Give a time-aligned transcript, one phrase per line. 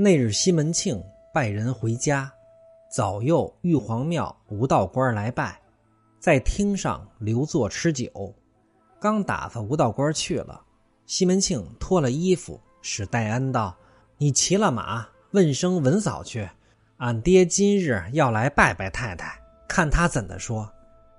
[0.00, 1.02] 那日西门庆
[1.34, 2.32] 拜人回家，
[2.88, 5.60] 早有玉皇庙吴道官来拜，
[6.20, 8.32] 在厅上留坐吃酒。
[9.00, 10.62] 刚打发吴道官去了，
[11.04, 13.76] 西门庆脱了衣服，使戴安道
[14.18, 16.48] ：“你骑了马，问声文嫂去。
[16.98, 19.36] 俺爹今日要来拜拜太太，
[19.66, 20.72] 看他怎的说。”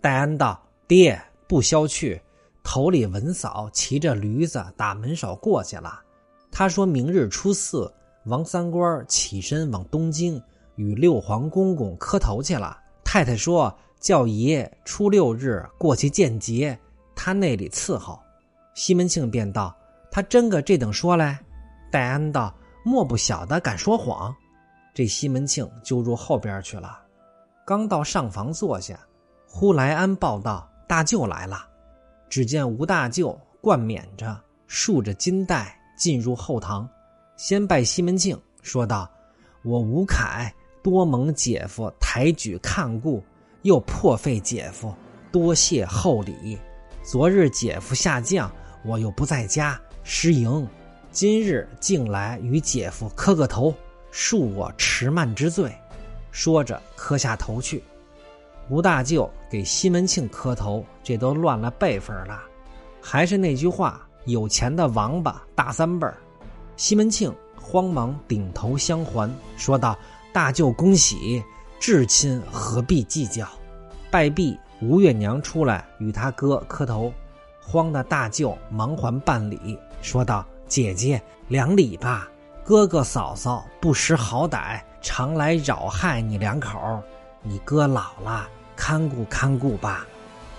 [0.00, 0.58] 戴安道
[0.88, 2.18] ：“爹不消去，
[2.64, 6.00] 头里文嫂骑着驴子打门首过去了。
[6.50, 7.92] 他说明日初四。”
[8.24, 10.40] 王三官起身往东京
[10.76, 12.78] 与六皇公公磕头去了。
[13.04, 16.78] 太太说叫爷初六日过去见节，
[17.14, 18.18] 他那里伺候。
[18.74, 19.76] 西门庆便道
[20.10, 21.38] ：“他真个这等说来？”
[21.92, 22.54] 戴安道
[22.84, 24.34] ：“莫不晓得敢说谎。”
[24.94, 27.00] 这西门庆就入后边去了。
[27.66, 28.98] 刚到上房坐下，
[29.46, 31.66] 忽来安报道：“大舅来了。”
[32.30, 36.88] 只见吴大舅冠冕着，束着金带，进入后堂。
[37.42, 39.10] 先拜西门庆，说道
[39.66, 43.20] ：“我吴凯多蒙姐夫抬举看顾，
[43.62, 44.94] 又破费姐夫，
[45.32, 46.56] 多谢厚礼。
[47.02, 48.48] 昨日姐夫下降，
[48.84, 50.64] 我又不在家失迎，
[51.10, 53.74] 今日竟来与姐夫磕个头，
[54.12, 55.76] 恕我迟慢之罪。”
[56.30, 57.82] 说着磕下头去。
[58.70, 62.40] 吴大舅给西门庆磕头，这都乱了辈分了。
[63.00, 66.16] 还是那句话，有钱的王八大三辈儿。
[66.76, 69.96] 西门庆慌忙顶头相还，说道
[70.32, 71.42] ：“大舅恭喜，
[71.78, 73.46] 至亲何必计较？”
[74.10, 77.12] 拜毕，吴月娘出来与他哥磕头，
[77.60, 82.28] 慌的大舅忙还半礼，说道：“姐姐两礼吧，
[82.64, 87.00] 哥哥嫂嫂不识好歹，常来扰害你两口，
[87.42, 90.06] 你哥老了，看顾看顾吧。”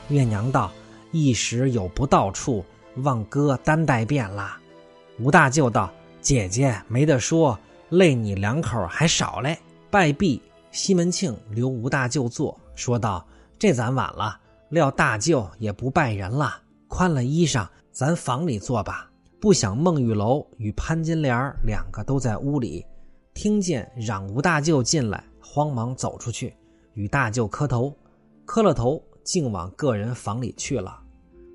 [0.10, 0.72] 月娘道
[1.12, 2.64] ：“一时有不到处，
[2.98, 4.58] 望哥担待便了。”
[5.20, 5.92] 吴大舅道。
[6.24, 9.60] 姐姐没得说，累你两口还少嘞。
[9.92, 13.28] 拜毕，西门庆留吴大舅坐，说道
[13.60, 14.40] ：“这咱晚了，
[14.70, 19.10] 料大舅也不拜人了，宽了衣裳，咱房里坐吧。”
[19.42, 22.86] 不想孟玉楼与潘金莲两个都在屋里，
[23.34, 26.56] 听见嚷吴大舅进来，慌忙走出去，
[26.94, 27.94] 与大舅磕头，
[28.46, 30.98] 磕了头，竟往个人房里去了。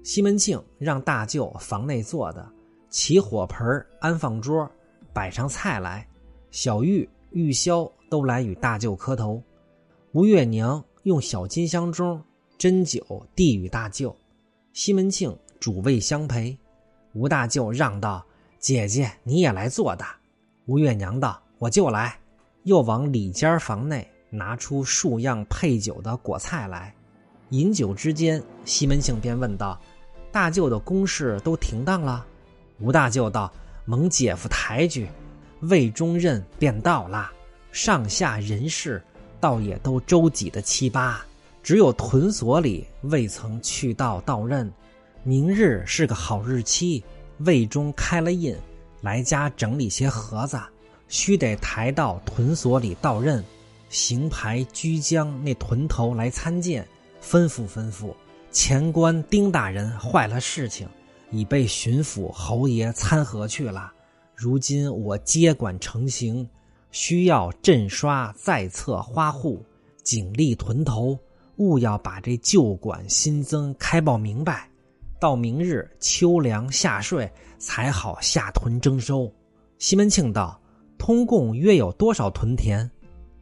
[0.04, 2.46] 西门庆让大舅房内坐的。
[2.90, 4.70] 起火盆安放桌，
[5.12, 6.06] 摆上菜来。
[6.50, 9.42] 小玉、玉箫都来与大舅磕头。
[10.12, 12.18] 吴月娘用小金香盅
[12.58, 14.14] 斟酒递与大舅。
[14.72, 16.56] 西门庆主位相陪。
[17.12, 18.24] 吴大舅让道
[18.58, 20.04] ：“姐姐你也来坐的。”
[20.66, 22.18] 吴月娘道：“我就来。”
[22.64, 26.94] 又往里间房内拿出数样配酒的果菜来。
[27.50, 29.80] 饮酒之间，西门庆便问道
[30.30, 32.26] ：“大舅的公事都停当了？”
[32.80, 33.52] 吴大舅道
[33.84, 35.08] ：“蒙姐夫抬举，
[35.62, 37.30] 魏忠任便到了。
[37.72, 39.02] 上下人事，
[39.40, 41.24] 倒也都周济的七八，
[41.62, 44.72] 只有屯所里未曾去到到任。
[45.24, 47.02] 明日是个好日期，
[47.38, 48.56] 魏忠开了印，
[49.00, 50.58] 来家整理些盒子，
[51.08, 53.44] 须得抬到屯所里到任。
[53.88, 56.86] 行牌居江那屯头来参见，
[57.22, 58.14] 吩咐吩咐
[58.50, 60.88] 前官丁大人坏了事情。”
[61.30, 63.92] 已被巡抚侯爷参合去了，
[64.34, 66.48] 如今我接管成型，
[66.90, 69.62] 需要镇刷在册花户，
[70.02, 71.18] 警力屯头，
[71.56, 74.68] 务要把这旧馆新增开报明白，
[75.20, 79.30] 到明日秋粮夏税才好下屯征收。
[79.78, 80.58] 西门庆道
[80.98, 82.90] ：“通共约有多少屯田？”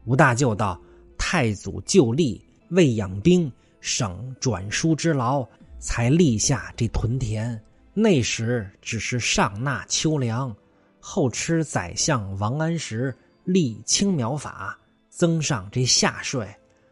[0.07, 0.81] 吴大舅道
[1.17, 5.47] ：“太祖就立，为养兵，省转输之劳，
[5.79, 7.59] 才立下这屯田。”
[7.99, 10.55] 那时只是上纳秋粮，
[11.01, 16.47] 后吃宰相王安石立青苗法，增上这夏税。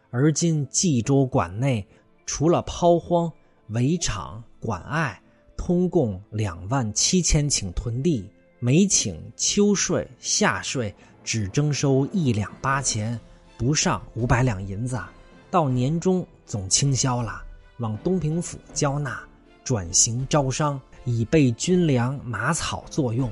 [0.09, 1.87] 而今冀州管内
[2.25, 3.31] 除了抛荒、
[3.69, 5.20] 围场、管隘，
[5.59, 8.26] 通共两万七千顷屯地，
[8.59, 13.21] 每顷秋税、夏税只征收一两八钱，
[13.59, 14.98] 不上五百两银子。
[15.50, 17.42] 到年终总清销了，
[17.77, 19.22] 往东平府交纳，
[19.62, 20.80] 转型招商。
[21.04, 23.30] 以备军粮马草作用。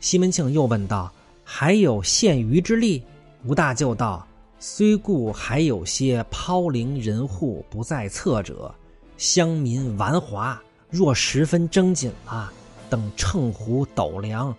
[0.00, 1.12] 西门庆又问道
[1.44, 3.02] ：“还有献鱼之力？”
[3.44, 4.26] 吴大舅道
[4.58, 8.74] ：“虽故还有些抛零人户不在册者，
[9.16, 10.60] 乡民顽滑。
[10.90, 12.52] 若十分征紧了，
[12.90, 14.54] 等秤壶斗量，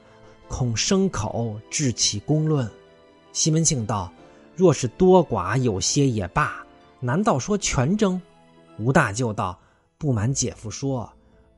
[0.47, 2.69] 恐牲口致起公论。”
[3.31, 4.11] 西门庆道
[4.55, 6.65] ：“若是多寡有些也罢，
[6.99, 8.21] 难道说全征？”
[8.79, 9.59] 吴大舅道
[9.97, 11.11] ：“不瞒姐夫说。”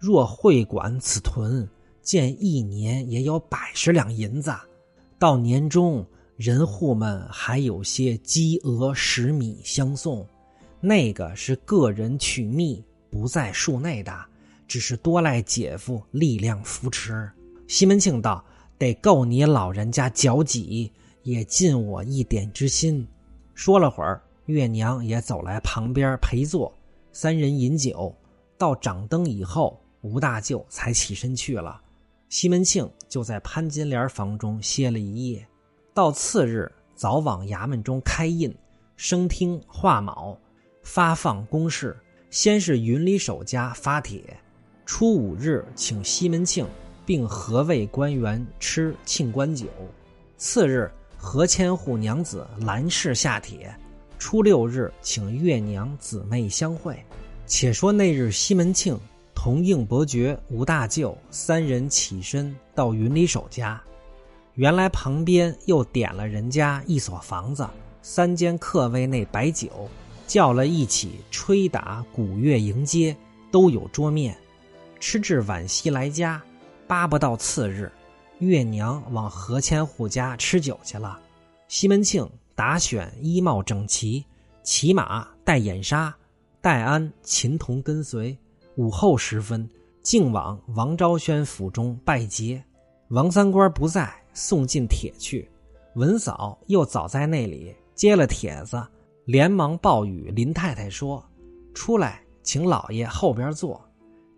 [0.06, 1.68] 若会管此屯，
[2.04, 4.54] 见一年也有百十两银子，
[5.18, 6.06] 到年终，
[6.38, 10.24] 人户们还有些鸡鹅食米相送，
[10.80, 14.16] 那个是个人取蜜，不在数内的，
[14.68, 17.28] 只是多赖姐夫力量扶持。
[17.68, 18.46] 西门庆道
[18.78, 20.92] ：“得够你老人家脚挤，
[21.24, 23.08] 也尽我一点之心。”
[23.56, 26.72] 说了会儿，月娘也走来旁边陪坐，
[27.12, 28.16] 三人饮酒。
[28.56, 31.82] 到掌灯以后，吴大舅才起身去了。
[32.30, 35.44] 西门庆就在潘金莲房中歇了一夜。
[35.96, 38.56] 到次日，早往衙门中开印、
[38.96, 40.38] 升听、画卯、
[40.84, 41.98] 发放公事。
[42.30, 44.22] 先是云里守家发帖，
[44.86, 46.68] 初五日请西门庆
[47.06, 49.68] 并何位官员吃庆官酒。
[50.38, 53.74] 次日，何千户娘子兰氏下帖，
[54.20, 57.02] 初六日请月娘姊妹相会。
[57.48, 59.00] 且说那日，西门庆。
[59.46, 63.80] 同应伯爵、吴大舅三人起身到云里守家，
[64.56, 67.70] 原来旁边又点了人家一所房子，
[68.02, 69.70] 三间客位内摆酒，
[70.26, 73.16] 叫了一起吹打鼓乐迎接，
[73.52, 74.36] 都有桌面。
[75.00, 76.42] 吃至晚夕来家，
[76.88, 77.92] 巴不到次日，
[78.40, 81.20] 月娘往何千户家吃酒去了。
[81.68, 84.26] 西门庆打选衣帽整齐，
[84.64, 86.16] 骑马戴眼纱，
[86.62, 88.36] 戴安、秦童跟随。
[88.76, 89.70] 午后时分，
[90.02, 92.62] 竟往王昭宣府中拜节。
[93.10, 95.50] 王三官不在，送进帖去。
[95.94, 98.86] 文嫂又早在那里接了帖子，
[99.24, 101.24] 连忙报与林太太说
[101.74, 103.82] ：“出来，请老爷后边坐。”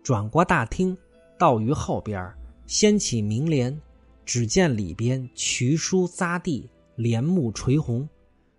[0.04, 0.96] 转过大厅，
[1.36, 2.32] 到于后边，
[2.66, 3.76] 掀起明帘，
[4.24, 8.08] 只见里边渠书匝地，帘幕垂红。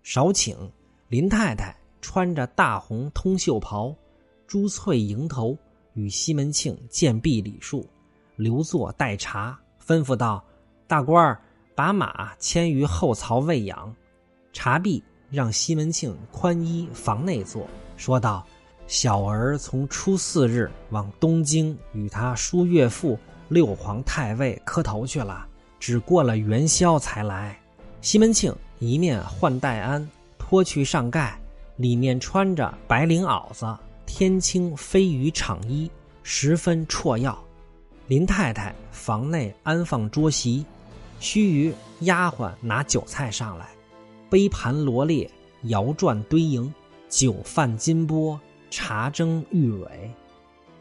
[0.03, 0.55] 少顷
[1.07, 3.95] 林太太穿着大红通袖袍，
[4.45, 5.57] 珠翠迎头。
[5.93, 7.87] 与西门庆见毕礼数，
[8.35, 10.43] 留坐待茶，吩咐道
[10.87, 11.41] ：“大官儿，
[11.75, 13.93] 把马牵于后槽喂养。”
[14.53, 18.45] 茶毕，让西门庆宽衣房内坐，说道
[18.87, 25.45] ：“小儿从初四日往东京与他叔岳父六皇太尉磕头去了，
[25.79, 27.59] 只过了元宵才来。”
[28.01, 31.37] 西门庆一面换戴安脱去上盖，
[31.75, 33.77] 里面穿着白绫袄子。
[34.09, 35.89] 天青飞羽长衣，
[36.23, 37.41] 十分绰要。
[38.07, 40.65] 林太太房内安放桌席，
[41.19, 43.69] 须臾丫鬟拿酒菜上来，
[44.27, 45.29] 杯盘罗列，
[45.65, 46.73] 摇转堆盈，
[47.07, 48.37] 酒泛金波，
[48.71, 50.11] 茶蒸玉蕊。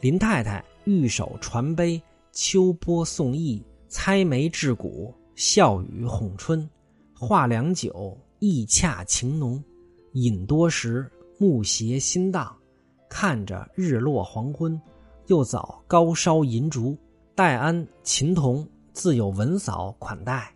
[0.01, 2.03] 林太太玉手传杯，
[2.33, 6.69] 秋波送意，猜眉制鼓，笑语哄春，
[7.15, 9.63] 话良久，意洽情浓，
[10.15, 11.09] 饮多时，
[11.39, 12.58] 目斜心荡。
[13.09, 14.81] 看着日落黄昏，
[15.27, 16.97] 又早高烧银烛，
[17.35, 20.53] 戴安、秦童自有文嫂款待，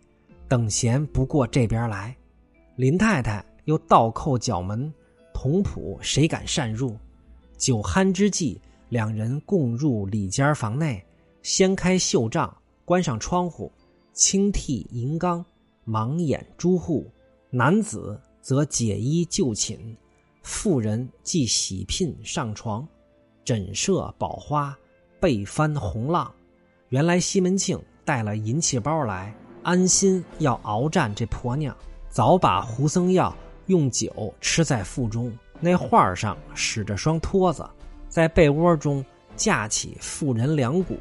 [0.49, 2.17] 等闲不过这边来。
[2.77, 4.93] 林太太又倒扣角门，
[5.33, 6.97] 童仆谁敢擅入？
[7.57, 11.05] 酒酣之际，两人共入里间房内，
[11.43, 12.55] 掀开绣帐，
[12.85, 13.71] 关上窗户，
[14.13, 15.45] 轻剔银缸，
[15.85, 17.07] 忙掩朱户。
[17.51, 19.79] 男子则解衣就寝。
[20.43, 22.87] 妇人即喜聘上床，
[23.45, 24.77] 枕设宝花，
[25.21, 26.33] 被翻红浪。
[26.89, 31.75] 原来西门庆带了银器包来，安心要鏖战这婆娘。
[32.09, 33.35] 早把胡僧药
[33.67, 35.33] 用酒吃在腹中。
[35.61, 37.65] 那画上使着双托子，
[38.09, 39.03] 在被窝中
[39.37, 40.99] 架起妇人两股，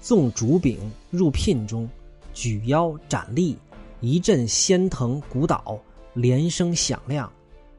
[0.00, 0.78] 纵竹柄
[1.10, 1.88] 入聘中，
[2.34, 3.58] 举腰斩立，
[4.00, 5.80] 一阵仙藤鼓捣，
[6.12, 7.32] 连声响亮。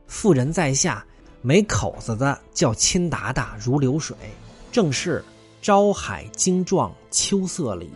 [0.08, 1.06] 妇人在下，
[1.42, 4.16] 没口子的叫亲达达如流水。
[4.72, 5.24] 正是
[5.62, 7.90] 朝海精壮秋色里，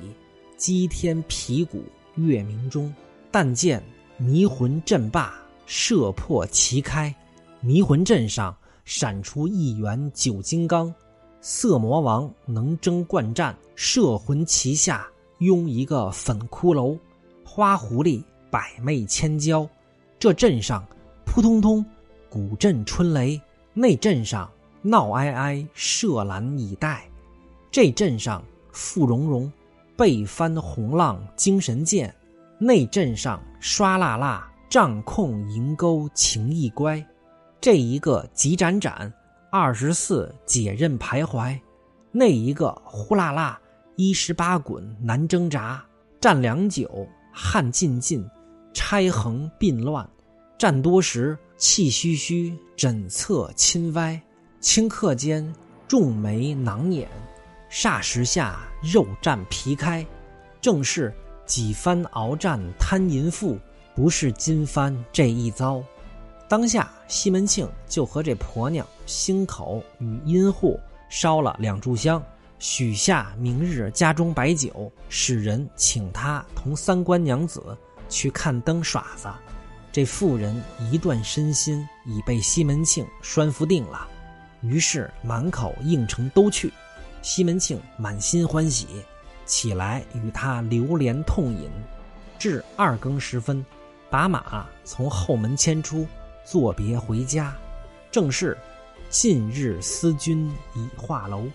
[0.58, 1.84] 击天皮鼓
[2.16, 2.94] 月明中。
[3.32, 3.84] 但见
[4.18, 5.34] 迷魂阵罢，
[5.66, 7.14] 射破旗开。
[7.62, 10.94] 迷魂阵上闪出一员九金刚，
[11.42, 13.56] 色魔王能征惯战。
[13.76, 16.98] 摄魂旗下拥一个粉骷髅，
[17.46, 19.68] 花狐狸百媚千娇。
[20.18, 20.86] 这阵上
[21.26, 21.86] 扑通通。
[22.30, 23.42] 古镇春雷，
[23.74, 24.48] 那镇上
[24.84, 27.00] 闹哀哀，射兰以待；
[27.72, 29.52] 这镇上富荣荣，
[29.98, 32.08] 背翻红浪精神健；
[32.60, 37.04] 那镇上刷辣辣，帐控银钩情意乖；
[37.60, 39.12] 这一个急斩斩，
[39.52, 41.60] 二十四解刃徘徊；
[42.12, 43.60] 那一个呼啦啦，
[43.96, 45.82] 一十八滚难挣扎；
[46.22, 48.24] 战良久，汗尽尽，
[48.72, 50.08] 钗横鬓乱；
[50.60, 51.36] 战多时。
[51.58, 54.18] 气吁吁，枕侧亲歪；
[54.62, 55.54] 顷刻间，
[55.90, 57.06] 重眉囊眼；
[57.70, 60.08] 霎时下，肉绽皮开。
[60.62, 61.14] 正是
[61.46, 63.60] 几番鏖战贪淫妇，
[63.94, 65.84] 不是今番这一遭。
[66.48, 72.24] 当下西门庆就和这婆娘心口与阴户烧了两炷香，
[72.58, 79.28] 许下明日家中摆酒，使人请他同三官娘子去看灯耍子。
[79.92, 84.08] 这妇人一段身心已被西门庆拴服定了，
[84.62, 86.72] 于是满口应承都去。
[87.22, 88.88] 西门庆满心欢喜，
[89.46, 91.70] 起来与他流连痛饮，
[92.38, 93.66] 至二更时分，
[94.10, 96.08] 把马从后门牵出，
[96.46, 97.54] 作别回家。
[98.12, 98.58] 正是
[99.10, 101.46] 近日思君已画楼，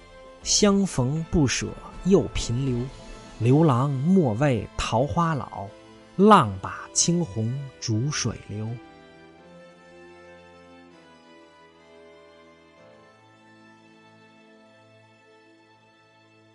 [0.43, 1.69] 相逢不舍
[2.05, 2.85] 又频留。
[3.39, 5.67] 刘郎莫为桃花老，
[6.17, 8.69] 浪把青红逐水流。